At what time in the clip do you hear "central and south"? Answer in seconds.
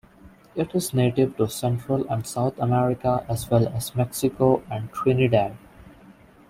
1.47-2.57